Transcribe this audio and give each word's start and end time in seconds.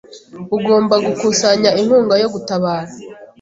Ugomba 0.55 0.95
gukusanya 1.05 1.69
inkunga 1.79 2.15
yo 2.21 2.27
gutabara. 2.33 2.91